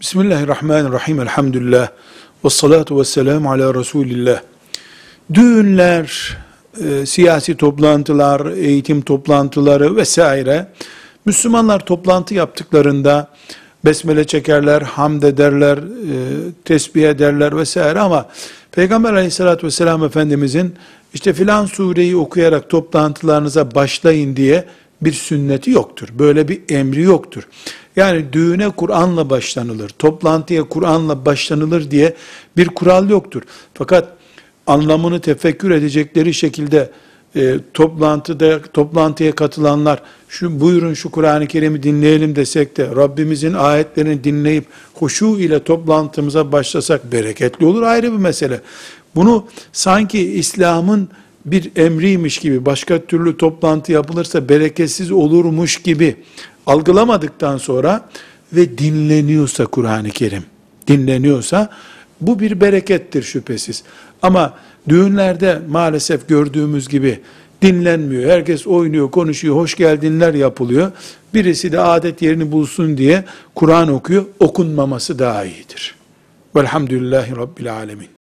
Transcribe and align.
Bismillahirrahmanirrahim. 0.00 1.20
Elhamdülillah. 1.20 1.88
Ve 2.44 2.50
salatu 2.50 2.98
ve 2.98 3.04
selamu 3.04 3.50
ala 3.50 3.74
Resulillah. 3.74 4.40
Düğünler, 5.34 6.36
e, 6.84 7.06
siyasi 7.06 7.56
toplantılar, 7.56 8.46
eğitim 8.46 9.00
toplantıları 9.00 9.96
vesaire. 9.96 10.66
Müslümanlar 11.24 11.86
toplantı 11.86 12.34
yaptıklarında 12.34 13.30
besmele 13.84 14.26
çekerler, 14.26 14.82
hamd 14.82 15.22
ederler, 15.22 15.78
e, 15.78 16.14
tesbih 16.64 17.08
ederler 17.08 17.56
vesaire 17.56 18.00
ama 18.00 18.26
Peygamber 18.72 19.12
aleyhissalatü 19.12 19.66
vesselam 19.66 20.04
Efendimizin 20.04 20.74
işte 21.14 21.32
filan 21.32 21.66
sureyi 21.66 22.16
okuyarak 22.16 22.70
toplantılarınıza 22.70 23.74
başlayın 23.74 24.36
diye 24.36 24.64
bir 25.00 25.12
sünneti 25.12 25.70
yoktur. 25.70 26.08
Böyle 26.18 26.48
bir 26.48 26.60
emri 26.68 27.02
yoktur. 27.02 27.48
Yani 27.96 28.32
düğüne 28.32 28.70
Kur'an'la 28.70 29.30
başlanılır, 29.30 29.88
toplantıya 29.88 30.62
Kur'an'la 30.62 31.26
başlanılır 31.26 31.90
diye 31.90 32.14
bir 32.56 32.66
kural 32.66 33.10
yoktur. 33.10 33.42
Fakat 33.74 34.08
anlamını 34.66 35.20
tefekkür 35.20 35.70
edecekleri 35.70 36.34
şekilde 36.34 36.90
e, 37.36 37.56
toplantıda 37.74 38.62
toplantıya 38.62 39.34
katılanlar 39.34 40.02
şu 40.28 40.60
buyurun 40.60 40.94
şu 40.94 41.10
Kur'an-ı 41.10 41.46
Kerim'i 41.46 41.82
dinleyelim 41.82 42.36
desek 42.36 42.76
de 42.76 42.86
Rabbimizin 42.96 43.54
ayetlerini 43.54 44.24
dinleyip 44.24 44.64
huşu 44.94 45.26
ile 45.26 45.64
toplantımıza 45.64 46.52
başlasak 46.52 47.12
bereketli 47.12 47.66
olur 47.66 47.82
ayrı 47.82 48.12
bir 48.12 48.18
mesele. 48.18 48.60
Bunu 49.14 49.46
sanki 49.72 50.32
İslam'ın 50.32 51.08
bir 51.46 51.70
emriymiş 51.76 52.38
gibi 52.38 52.66
başka 52.66 53.04
türlü 53.04 53.36
toplantı 53.36 53.92
yapılırsa 53.92 54.48
bereketsiz 54.48 55.12
olurmuş 55.12 55.82
gibi 55.82 56.16
algılamadıktan 56.66 57.58
sonra 57.58 58.08
ve 58.52 58.78
dinleniyorsa 58.78 59.66
Kur'an-ı 59.66 60.10
Kerim, 60.10 60.44
dinleniyorsa 60.88 61.70
bu 62.20 62.40
bir 62.40 62.60
berekettir 62.60 63.22
şüphesiz. 63.22 63.82
Ama 64.22 64.54
düğünlerde 64.88 65.58
maalesef 65.68 66.28
gördüğümüz 66.28 66.88
gibi 66.88 67.20
dinlenmiyor. 67.62 68.30
Herkes 68.30 68.66
oynuyor, 68.66 69.10
konuşuyor, 69.10 69.56
hoş 69.56 69.74
geldinler 69.74 70.34
yapılıyor. 70.34 70.92
Birisi 71.34 71.72
de 71.72 71.80
adet 71.80 72.22
yerini 72.22 72.52
bulsun 72.52 72.96
diye 72.96 73.24
Kur'an 73.54 73.88
okuyor. 73.88 74.24
Okunmaması 74.40 75.18
daha 75.18 75.44
iyidir. 75.44 75.94
Velhamdülillahi 76.56 77.36
Rabbil 77.36 77.72
Alemin. 77.72 78.15